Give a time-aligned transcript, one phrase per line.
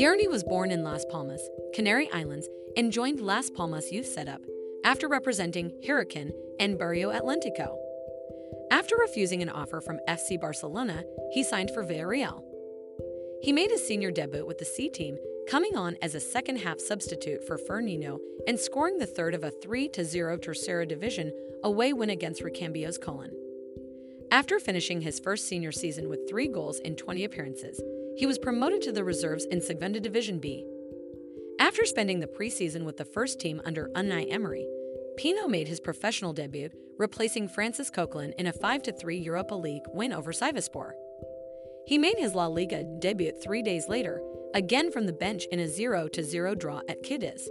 [0.00, 4.40] Yerny was born in Las Palmas, Canary Islands, and joined Las Palmas youth setup
[4.82, 7.76] after representing Hurricane and Barrio Atlético.
[8.70, 12.42] After refusing an offer from FC Barcelona, he signed for Villarreal.
[13.42, 16.80] He made his senior debut with the C team, coming on as a second half
[16.80, 21.30] substitute for Fernino and scoring the third of a 3 0 Tercera Division
[21.62, 23.36] away win against Recambios Colon.
[24.32, 27.82] After finishing his first senior season with three goals in 20 appearances,
[28.16, 30.66] he was promoted to the reserves in Segunda Division B.
[31.58, 34.66] After spending the preseason with the first team under Unai Emery,
[35.16, 40.32] Pino made his professional debut, replacing Francis Coquelin in a 5-3 Europa League win over
[40.32, 40.92] Sivasspor.
[41.86, 44.22] He made his La Liga debut three days later,
[44.54, 47.48] again from the bench in a 0-0 draw at Cadiz.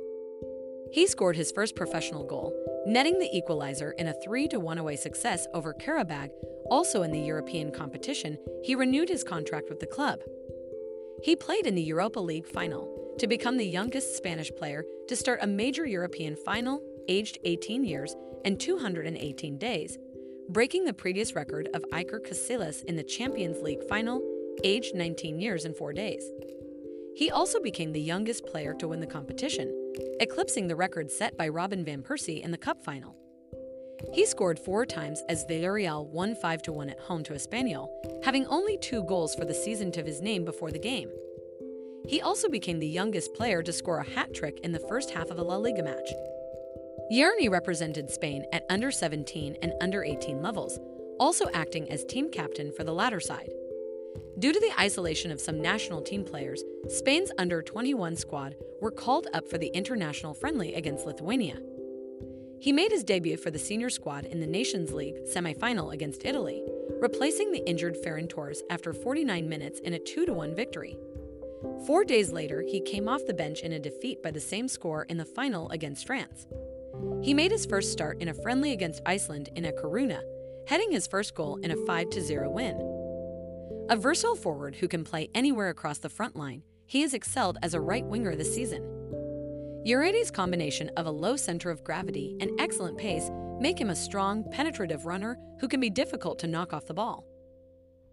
[0.91, 2.53] He scored his first professional goal,
[2.89, 6.31] netting the equalizer in a 3-1 away success over Karabag,
[6.69, 10.19] Also in the European competition, he renewed his contract with the club.
[11.23, 15.39] He played in the Europa League final to become the youngest Spanish player to start
[15.41, 19.97] a major European final, aged 18 years and 218 days,
[20.47, 24.21] breaking the previous record of Iker Casillas in the Champions League final,
[24.63, 26.23] aged 19 years and 4 days.
[27.15, 29.88] He also became the youngest player to win the competition,
[30.19, 33.15] eclipsing the record set by Robin Van Persie in the Cup final.
[34.13, 37.89] He scored four times as Villarreal won 5 1 at home to Espanyol,
[38.23, 41.09] having only two goals for the season to his name before the game.
[42.07, 45.29] He also became the youngest player to score a hat trick in the first half
[45.29, 46.09] of a La Liga match.
[47.11, 50.79] Yerny represented Spain at under 17 and under 18 levels,
[51.19, 53.49] also acting as team captain for the latter side.
[54.39, 59.27] Due to the isolation of some national team players, Spain's under 21 squad were called
[59.33, 61.59] up for the international friendly against Lithuania.
[62.61, 66.63] He made his debut for the senior squad in the Nations League semi-final against Italy,
[66.99, 70.97] replacing the injured Ferran Torres after 49 minutes in a 2-1 victory.
[71.85, 75.03] Four days later, he came off the bench in a defeat by the same score
[75.03, 76.47] in the final against France.
[77.21, 80.21] He made his first start in a friendly against Iceland in A Coruña,
[80.67, 82.98] heading his first goal in a 5-0 win.
[83.89, 87.73] A versatile forward who can play anywhere across the front line, he has excelled as
[87.73, 88.83] a right winger this season.
[89.83, 94.43] Yerny's combination of a low center of gravity and excellent pace make him a strong,
[94.51, 97.25] penetrative runner who can be difficult to knock off the ball.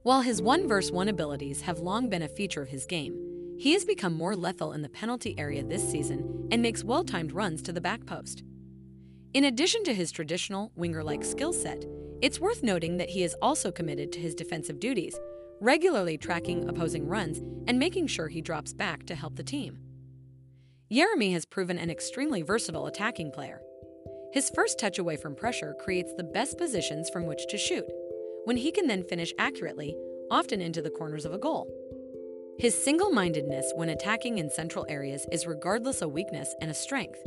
[0.03, 3.75] While his 1 versus 1 abilities have long been a feature of his game, he
[3.75, 7.61] has become more lethal in the penalty area this season and makes well timed runs
[7.63, 8.45] to the back post.
[9.35, 11.85] In addition to his traditional winger like skill set,
[12.23, 15.19] it's worth noting that he is also committed to his defensive duties,
[15.61, 19.79] regularly tracking opposing runs and making sure he drops back to help the team.
[20.93, 23.61] Yeremy has proven an extremely versatile attacking player.
[24.33, 27.87] His first touch away from pressure creates the best positions from which to shoot,
[28.45, 29.97] when he can then finish accurately,
[30.31, 31.67] often into the corners of a goal.
[32.59, 37.19] His single mindedness when attacking in central areas is regardless a weakness and a strength.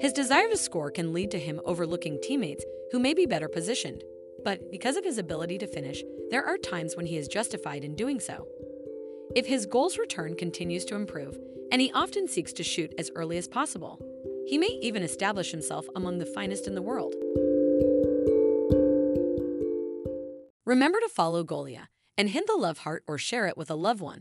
[0.00, 4.02] His desire to score can lead to him overlooking teammates who may be better positioned,
[4.44, 7.96] but because of his ability to finish, there are times when he is justified in
[7.96, 8.46] doing so.
[9.34, 11.38] If his goals return continues to improve,
[11.72, 14.00] and he often seeks to shoot as early as possible,
[14.46, 17.14] he may even establish himself among the finest in the world.
[20.64, 24.00] Remember to follow Golia and hit the love heart or share it with a loved
[24.00, 24.18] one.